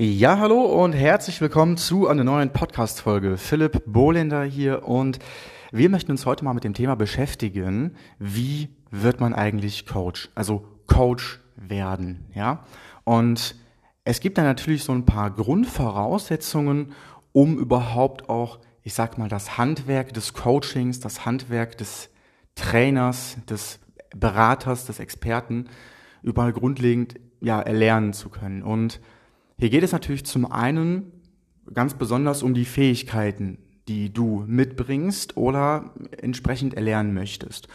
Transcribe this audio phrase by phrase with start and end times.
[0.00, 3.36] Ja, hallo und herzlich willkommen zu einer neuen Podcast-Folge.
[3.36, 5.18] Philipp Bohlender hier und
[5.72, 10.28] wir möchten uns heute mal mit dem Thema beschäftigen, wie wird man eigentlich Coach?
[10.36, 12.64] Also Coach werden, ja?
[13.02, 13.56] Und
[14.04, 16.92] es gibt da natürlich so ein paar Grundvoraussetzungen,
[17.32, 22.08] um überhaupt auch, ich sag mal, das Handwerk des Coachings, das Handwerk des
[22.54, 23.80] Trainers, des
[24.14, 25.66] Beraters, des Experten
[26.22, 28.62] überall grundlegend ja erlernen zu können.
[28.62, 29.00] Und
[29.58, 31.12] hier geht es natürlich zum einen
[31.74, 37.68] ganz besonders um die Fähigkeiten, die du mitbringst oder entsprechend erlernen möchtest.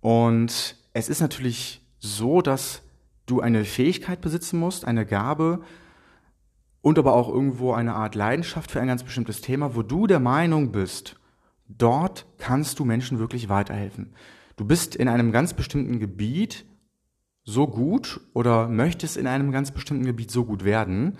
[0.00, 2.82] Und es ist natürlich so, dass
[3.26, 5.60] du eine Fähigkeit besitzen musst, eine Gabe
[6.80, 10.20] und aber auch irgendwo eine Art Leidenschaft für ein ganz bestimmtes Thema, wo du der
[10.20, 11.16] Meinung bist,
[11.68, 14.14] dort kannst du Menschen wirklich weiterhelfen.
[14.56, 16.66] Du bist in einem ganz bestimmten Gebiet
[17.44, 21.18] so gut oder möchtest in einem ganz bestimmten Gebiet so gut werden,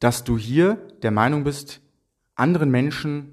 [0.00, 1.80] dass du hier der Meinung bist,
[2.34, 3.32] anderen Menschen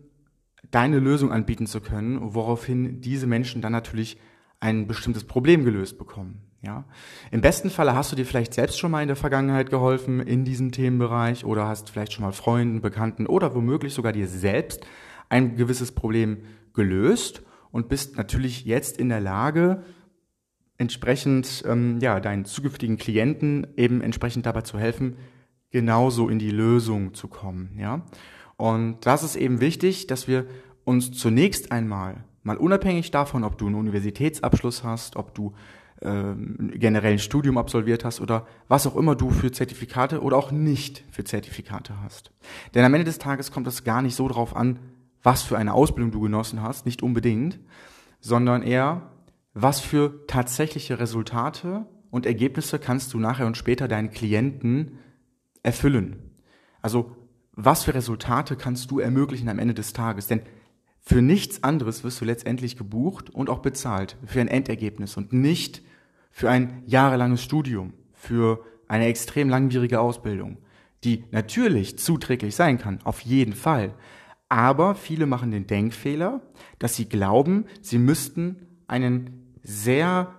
[0.71, 4.19] deine Lösung anbieten zu können, woraufhin diese Menschen dann natürlich
[4.59, 6.41] ein bestimmtes Problem gelöst bekommen.
[6.61, 6.83] Ja?
[7.31, 10.43] Im besten Falle hast du dir vielleicht selbst schon mal in der Vergangenheit geholfen in
[10.43, 14.85] diesem Themenbereich oder hast vielleicht schon mal Freunden, Bekannten oder womöglich sogar dir selbst
[15.29, 16.39] ein gewisses Problem
[16.73, 19.83] gelöst und bist natürlich jetzt in der Lage,
[20.79, 25.17] entsprechend ähm, ja, deinen zukünftigen Klienten eben entsprechend dabei zu helfen,
[25.69, 27.77] genauso in die Lösung zu kommen.
[27.77, 28.05] Ja?
[28.57, 30.47] Und das ist eben wichtig, dass wir
[30.85, 35.53] uns zunächst einmal, mal unabhängig davon, ob du einen Universitätsabschluss hast, ob du
[36.01, 40.51] ähm, generell ein Studium absolviert hast oder was auch immer du für Zertifikate oder auch
[40.51, 42.31] nicht für Zertifikate hast.
[42.73, 44.79] Denn am Ende des Tages kommt es gar nicht so drauf an,
[45.23, 47.59] was für eine Ausbildung du genossen hast, nicht unbedingt,
[48.21, 49.11] sondern eher,
[49.53, 54.99] was für tatsächliche Resultate und Ergebnisse kannst du nachher und später deinen Klienten
[55.63, 56.31] erfüllen.
[56.81, 57.15] Also
[57.53, 60.27] was für Resultate kannst du ermöglichen am Ende des Tages?
[60.27, 60.41] Denn
[61.01, 65.81] für nichts anderes wirst du letztendlich gebucht und auch bezahlt für ein Endergebnis und nicht
[66.31, 70.57] für ein jahrelanges Studium, für eine extrem langwierige Ausbildung,
[71.03, 73.93] die natürlich zuträglich sein kann, auf jeden Fall.
[74.49, 76.41] Aber viele machen den Denkfehler,
[76.79, 80.33] dass sie glauben, sie müssten einen sehr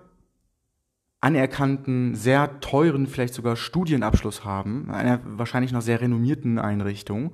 [1.21, 7.33] anerkannten, sehr teuren, vielleicht sogar Studienabschluss haben, einer wahrscheinlich noch sehr renommierten Einrichtung,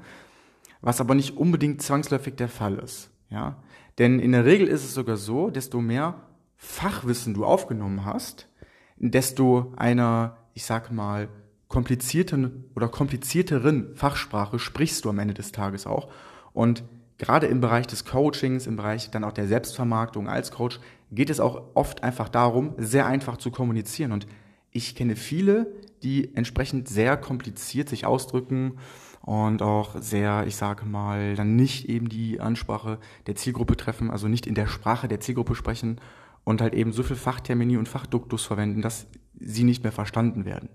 [0.81, 3.09] was aber nicht unbedingt zwangsläufig der Fall ist.
[3.29, 3.63] Ja?
[3.97, 6.15] Denn in der Regel ist es sogar so, desto mehr
[6.57, 8.49] Fachwissen du aufgenommen hast,
[8.97, 11.29] desto einer, ich sag mal,
[11.67, 16.09] komplizierten oder komplizierteren Fachsprache sprichst du am Ende des Tages auch.
[16.53, 16.83] Und
[17.17, 20.79] gerade im Bereich des Coachings, im Bereich dann auch der Selbstvermarktung als Coach,
[21.11, 24.11] geht es auch oft einfach darum, sehr einfach zu kommunizieren.
[24.11, 24.27] Und
[24.71, 25.73] ich kenne viele,
[26.03, 28.77] die entsprechend sehr kompliziert sich ausdrücken
[29.21, 34.27] und auch sehr, ich sage mal, dann nicht eben die Ansprache der Zielgruppe treffen, also
[34.27, 35.99] nicht in der Sprache der Zielgruppe sprechen
[36.43, 39.07] und halt eben so viel Fachtermini und Fachduktus verwenden, dass
[39.39, 40.69] sie nicht mehr verstanden werden.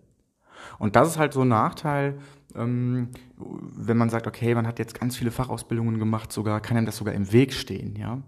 [0.79, 2.19] Und das ist halt so ein Nachteil,
[2.55, 6.87] ähm, wenn man sagt, okay, man hat jetzt ganz viele Fachausbildungen gemacht, sogar kann einem
[6.87, 8.23] das sogar im Weg stehen, ja.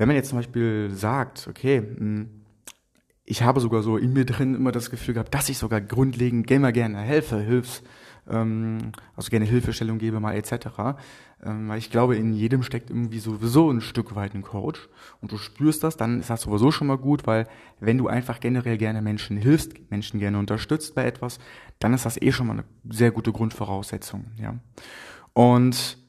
[0.00, 2.30] Wenn man jetzt zum Beispiel sagt, okay, hm,
[3.26, 6.46] ich habe sogar so in mir drin immer das Gefühl gehabt, dass ich sogar grundlegend
[6.46, 7.82] Gamer gerne helfe, Hilfs,
[8.26, 10.68] ähm, also gerne Hilfestellung gebe mal etc.
[11.44, 14.88] Ähm, weil ich glaube, in jedem steckt irgendwie sowieso ein Stück weit ein Coach
[15.20, 17.46] und du spürst das, dann ist das sowieso schon mal gut, weil
[17.78, 21.40] wenn du einfach generell gerne Menschen hilfst, Menschen gerne unterstützt bei etwas,
[21.78, 24.54] dann ist das eh schon mal eine sehr gute Grundvoraussetzung, ja.
[25.34, 25.99] Und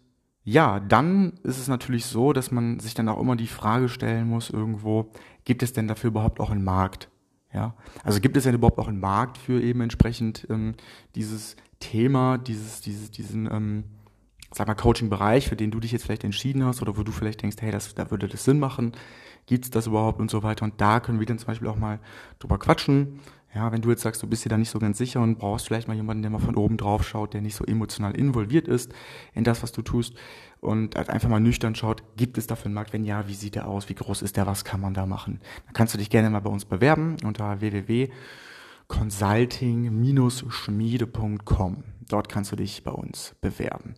[0.43, 4.27] ja, dann ist es natürlich so, dass man sich dann auch immer die Frage stellen
[4.27, 5.11] muss irgendwo,
[5.45, 7.09] gibt es denn dafür überhaupt auch einen Markt?
[7.53, 10.75] Ja, also gibt es denn überhaupt auch einen Markt für eben entsprechend ähm,
[11.15, 13.83] dieses Thema, dieses, dieses, diesen, ähm,
[14.51, 17.41] sag mal, Coaching-Bereich, für den du dich jetzt vielleicht entschieden hast oder wo du vielleicht
[17.41, 18.93] denkst, hey, das, da würde das Sinn machen,
[19.47, 20.63] gibt's das überhaupt und so weiter.
[20.63, 21.99] Und da können wir dann zum Beispiel auch mal
[22.39, 23.19] drüber quatschen.
[23.53, 25.67] Ja, wenn du jetzt sagst, du bist dir da nicht so ganz sicher und brauchst
[25.67, 28.93] vielleicht mal jemanden, der mal von oben drauf schaut, der nicht so emotional involviert ist
[29.33, 30.15] in das, was du tust
[30.61, 32.93] und halt einfach mal nüchtern schaut, gibt es dafür einen Markt?
[32.93, 33.89] Wenn ja, wie sieht der aus?
[33.89, 34.47] Wie groß ist der?
[34.47, 35.41] Was kann man da machen?
[35.65, 38.09] Dann kannst du dich gerne mal bei uns bewerben unter www
[38.91, 41.83] consulting-schmiede.com.
[42.09, 43.93] Dort kannst du dich bei uns bewerben.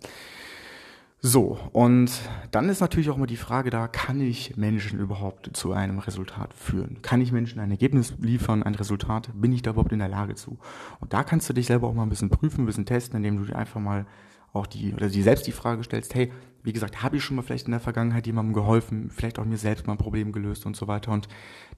[1.25, 2.12] So, und
[2.52, 6.54] dann ist natürlich auch immer die Frage da, kann ich Menschen überhaupt zu einem Resultat
[6.54, 7.02] führen?
[7.02, 9.30] Kann ich Menschen ein Ergebnis liefern, ein Resultat?
[9.34, 10.58] Bin ich da überhaupt in der Lage zu?
[11.00, 13.38] Und da kannst du dich selber auch mal ein bisschen prüfen, ein bisschen testen, indem
[13.38, 14.06] du dir einfach mal
[14.52, 16.30] auch die, oder dir selbst die Frage stellst, hey,
[16.62, 19.58] wie gesagt, habe ich schon mal vielleicht in der Vergangenheit jemandem geholfen, vielleicht auch mir
[19.58, 21.14] selbst mal ein Problem gelöst und so weiter.
[21.14, 21.30] Und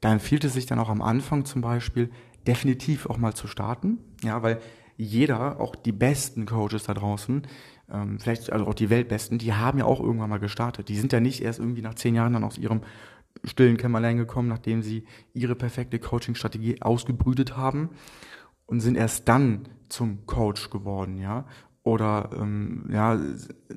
[0.01, 2.09] da empfiehlt es sich dann auch am Anfang zum Beispiel,
[2.47, 3.99] definitiv auch mal zu starten.
[4.23, 4.59] Ja, weil
[4.97, 7.43] jeder, auch die besten Coaches da draußen,
[7.91, 10.89] ähm, vielleicht also auch die Weltbesten, die haben ja auch irgendwann mal gestartet.
[10.89, 12.81] Die sind ja nicht erst irgendwie nach zehn Jahren dann aus ihrem
[13.43, 17.89] stillen Kämmerlein gekommen, nachdem sie ihre perfekte Coaching-Strategie ausgebrütet haben
[18.65, 21.45] und sind erst dann zum Coach geworden, ja.
[21.83, 23.19] Oder ähm, ja,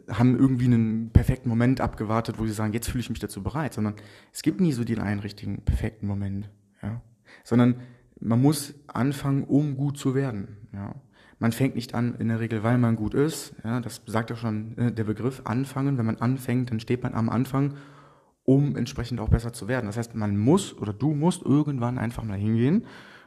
[0.09, 3.75] haben irgendwie einen perfekten Moment abgewartet, wo sie sagen, jetzt fühle ich mich dazu bereit,
[3.75, 3.97] sondern
[4.33, 6.49] es gibt nie so den einen richtigen perfekten Moment,
[6.83, 7.03] ja.
[7.45, 7.81] Sondern
[8.19, 10.95] man muss anfangen, um gut zu werden, ja.
[11.39, 13.55] Man fängt nicht an in der Regel, weil man gut ist.
[13.63, 15.97] Ja, das sagt ja schon äh, der Begriff anfangen.
[15.99, 17.75] Wenn man anfängt, dann steht man am Anfang,
[18.45, 19.87] um entsprechend auch besser zu werden.
[19.87, 22.87] Das heißt, man muss oder du musst irgendwann einfach mal hingehen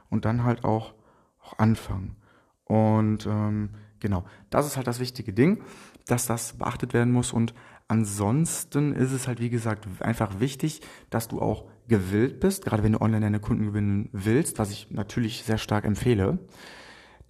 [0.09, 0.93] und dann halt auch,
[1.41, 2.17] auch anfangen.
[2.65, 3.69] Und ähm,
[3.99, 5.63] genau, das ist halt das wichtige Ding,
[6.05, 7.31] dass das beachtet werden muss.
[7.31, 7.53] Und
[7.87, 12.93] ansonsten ist es halt, wie gesagt, einfach wichtig, dass du auch gewillt bist, gerade wenn
[12.93, 16.39] du online deine Kunden gewinnen willst, was ich natürlich sehr stark empfehle,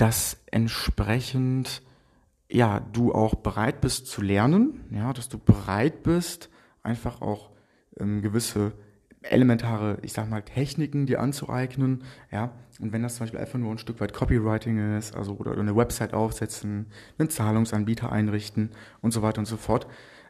[0.02, 1.84] dass entsprechend
[2.50, 6.50] ja, du auch bereit bist zu lernen, ja, dass du bereit bist,
[6.82, 7.52] einfach auch
[8.00, 8.74] ähm, gewisse
[9.22, 13.70] elementare, ich sag mal, Techniken dir anzueignen, ja, und wenn das zum Beispiel einfach nur
[13.70, 16.88] ein Stück weit Copywriting ist, also oder eine Website aufsetzen,
[17.20, 18.72] einen Zahlungsanbieter einrichten
[19.02, 19.86] und so weiter und so fort,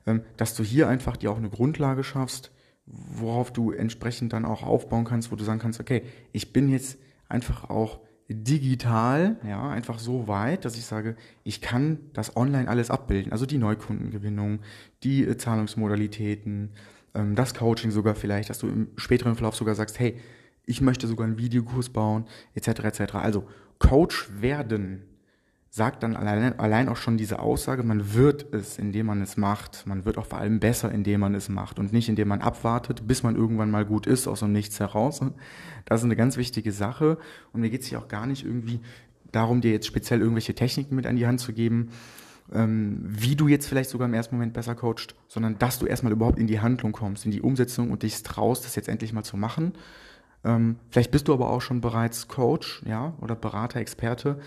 [0.06, 2.52] ähm, dass du hier einfach dir auch eine Grundlage schaffst,
[2.86, 6.04] worauf du entsprechend dann auch aufbauen kannst, wo du sagen kannst, okay,
[6.34, 8.02] ich bin jetzt einfach auch
[8.36, 13.32] digital, ja, einfach so weit, dass ich sage, ich kann das online alles abbilden.
[13.32, 14.60] Also die Neukundengewinnung,
[15.04, 16.72] die äh, Zahlungsmodalitäten,
[17.14, 20.18] ähm, das Coaching sogar vielleicht, dass du im späteren Verlauf sogar sagst, hey,
[20.66, 22.84] ich möchte sogar einen Videokurs bauen, etc.
[22.84, 23.16] etc.
[23.16, 23.48] Also
[23.80, 25.04] Coach werden
[25.74, 29.88] sagt dann allein, allein auch schon diese Aussage, man wird es, indem man es macht.
[29.88, 33.08] Man wird auch vor allem besser, indem man es macht und nicht, indem man abwartet,
[33.08, 35.22] bis man irgendwann mal gut ist, aus dem Nichts heraus.
[35.86, 37.18] Das ist eine ganz wichtige Sache.
[37.54, 38.82] Und mir geht es hier auch gar nicht irgendwie
[39.32, 41.92] darum, dir jetzt speziell irgendwelche Techniken mit an die Hand zu geben,
[42.52, 46.12] ähm, wie du jetzt vielleicht sogar im ersten Moment besser coachst, sondern dass du erstmal
[46.12, 49.24] überhaupt in die Handlung kommst, in die Umsetzung und dich traust, das jetzt endlich mal
[49.24, 49.72] zu machen.
[50.44, 54.42] Ähm, vielleicht bist du aber auch schon bereits Coach, ja, oder Berater, Experte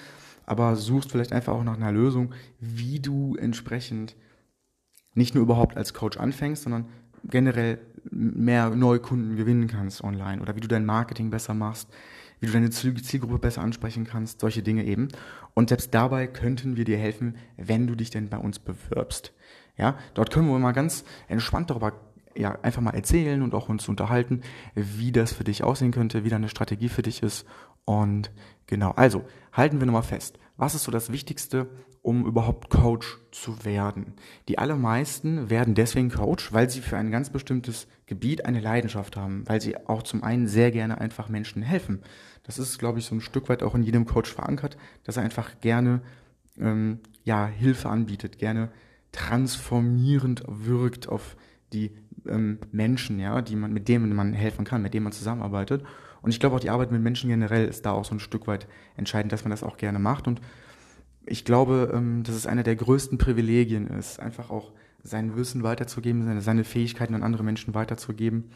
[0.46, 4.16] aber suchst vielleicht einfach auch nach einer Lösung, wie du entsprechend
[5.14, 6.88] nicht nur überhaupt als Coach anfängst, sondern
[7.24, 7.78] generell
[8.10, 11.88] mehr Neukunden gewinnen kannst online oder wie du dein Marketing besser machst,
[12.40, 15.08] wie du deine Zielgruppe besser ansprechen kannst, solche Dinge eben.
[15.54, 19.32] Und selbst dabei könnten wir dir helfen, wenn du dich denn bei uns bewirbst.
[19.76, 23.88] Ja, dort können wir mal ganz entspannt darüber ja, einfach mal erzählen und auch uns
[23.88, 24.42] unterhalten,
[24.74, 27.46] wie das für dich aussehen könnte, wie deine Strategie für dich ist.
[27.84, 28.30] Und
[28.66, 30.38] genau, also halten wir nochmal fest.
[30.56, 31.68] Was ist so das Wichtigste,
[32.02, 34.14] um überhaupt Coach zu werden?
[34.48, 39.48] Die allermeisten werden deswegen Coach, weil sie für ein ganz bestimmtes Gebiet eine Leidenschaft haben,
[39.48, 42.02] weil sie auch zum einen sehr gerne einfach Menschen helfen.
[42.44, 45.24] Das ist, glaube ich, so ein Stück weit auch in jedem Coach verankert, dass er
[45.24, 46.02] einfach gerne
[46.58, 48.70] ähm, ja, Hilfe anbietet, gerne
[49.12, 51.36] transformierend wirkt auf
[51.72, 51.96] die
[52.28, 55.84] ähm, Menschen, ja, die man, mit denen man helfen kann, mit denen man zusammenarbeitet.
[56.22, 58.46] Und ich glaube auch die Arbeit mit Menschen generell ist da auch so ein Stück
[58.46, 58.66] weit
[58.96, 60.26] entscheidend, dass man das auch gerne macht.
[60.26, 60.40] Und
[61.26, 64.72] ich glaube, ähm, dass es einer der größten Privilegien ist, einfach auch
[65.02, 68.50] sein Wissen weiterzugeben, seine, seine Fähigkeiten an andere Menschen weiterzugeben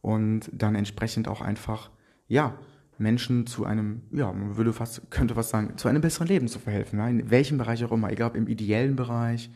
[0.00, 1.90] und dann entsprechend auch einfach,
[2.28, 2.54] ja,
[2.96, 6.58] Menschen zu einem, ja, man würde fast, könnte fast sagen, zu einem besseren Leben zu
[6.58, 6.98] verhelfen.
[6.98, 9.50] Ja, in welchem Bereich auch immer, egal ob im ideellen Bereich,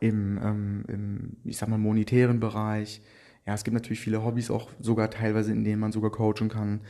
[0.00, 3.02] im, ähm, im, ich sag mal, monetären Bereich.
[3.46, 6.80] Ja, es gibt natürlich viele Hobbys auch sogar teilweise, in denen man sogar coachen kann.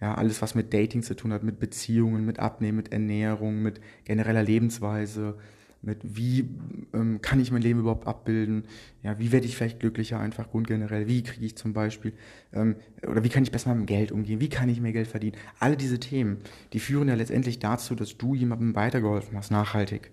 [0.00, 3.80] Ja, alles, was mit Dating zu tun hat, mit Beziehungen, mit Abnehmen, mit Ernährung, mit
[4.04, 5.36] genereller Lebensweise,
[5.82, 6.48] mit wie
[6.92, 8.64] ähm, kann ich mein Leben überhaupt abbilden,
[9.02, 12.12] ja, wie werde ich vielleicht glücklicher einfach grundgenerell, wie kriege ich zum Beispiel,
[12.52, 15.08] ähm, oder wie kann ich besser mit dem Geld umgehen, wie kann ich mehr Geld
[15.08, 15.36] verdienen.
[15.58, 16.38] Alle diese Themen,
[16.72, 20.10] die führen ja letztendlich dazu, dass du jemandem weitergeholfen hast, nachhaltig.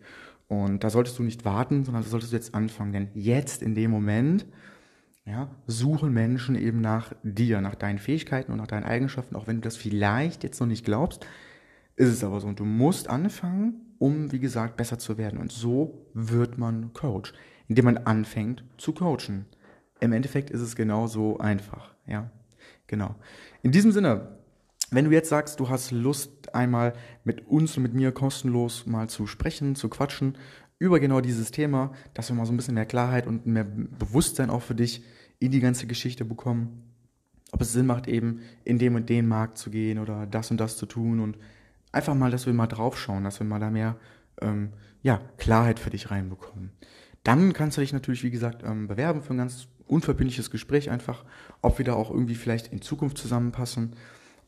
[0.47, 2.93] Und da solltest du nicht warten, sondern da solltest du jetzt anfangen.
[2.93, 4.45] Denn jetzt in dem Moment
[5.25, 9.57] ja, suchen Menschen eben nach dir, nach deinen Fähigkeiten und nach deinen Eigenschaften, auch wenn
[9.57, 11.25] du das vielleicht jetzt noch nicht glaubst,
[11.95, 12.47] ist es aber so.
[12.47, 15.39] Und du musst anfangen, um, wie gesagt, besser zu werden.
[15.39, 17.33] Und so wird man Coach,
[17.67, 19.45] indem man anfängt zu coachen.
[19.99, 22.29] Im Endeffekt ist es genauso einfach, ja.
[22.87, 23.15] Genau.
[23.63, 24.37] In diesem Sinne,
[24.95, 29.09] wenn du jetzt sagst, du hast Lust, einmal mit uns und mit mir kostenlos mal
[29.09, 30.37] zu sprechen, zu quatschen
[30.79, 34.49] über genau dieses Thema, dass wir mal so ein bisschen mehr Klarheit und mehr Bewusstsein
[34.49, 35.03] auch für dich
[35.39, 36.83] in die ganze Geschichte bekommen,
[37.51, 40.57] ob es Sinn macht, eben in dem und den Markt zu gehen oder das und
[40.57, 41.37] das zu tun und
[41.91, 43.97] einfach mal, dass wir mal draufschauen, dass wir mal da mehr
[44.41, 46.71] ähm, ja, Klarheit für dich reinbekommen.
[47.23, 51.25] Dann kannst du dich natürlich, wie gesagt, ähm, bewerben für ein ganz unverbindliches Gespräch einfach,
[51.61, 53.95] ob wir da auch irgendwie vielleicht in Zukunft zusammenpassen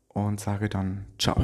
[0.09, 1.43] und sage dann Ciao.